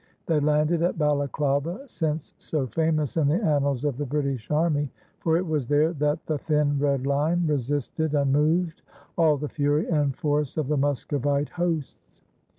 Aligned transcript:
They 0.25 0.39
landed 0.39 0.81
at 0.81 0.97
Balaklava, 0.97 1.87
since 1.87 2.33
so 2.39 2.65
famous 2.65 3.17
in 3.17 3.27
the 3.27 3.35
annals 3.39 3.83
of 3.85 3.97
the 3.97 4.05
British 4.07 4.49
army, 4.49 4.89
for 5.19 5.37
it 5.37 5.45
was 5.45 5.67
there 5.67 5.93
that 5.93 6.25
"the 6.25 6.39
thin 6.39 6.79
red 6.79 7.05
line" 7.05 7.45
resisted 7.45 8.15
unmoved 8.15 8.81
all 9.15 9.37
the 9.37 9.47
fury 9.47 9.87
and 9.87 10.17
force 10.17 10.57
of 10.57 10.69
the 10.69 10.77
Muscovite 10.77 11.49
hosts. 11.49 12.23